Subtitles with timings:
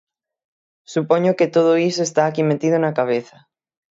[0.93, 3.37] Supoño que todo iso está aquí metido na cabeza.